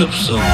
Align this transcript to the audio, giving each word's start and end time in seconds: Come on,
Come 0.00 0.08
on, 0.08 0.49